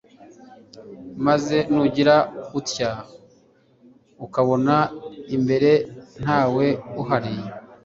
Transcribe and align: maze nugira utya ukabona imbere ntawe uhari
maze 1.25 1.57
nugira 1.73 2.15
utya 2.59 2.91
ukabona 4.25 4.75
imbere 5.35 5.71
ntawe 6.23 6.67
uhari 7.01 7.33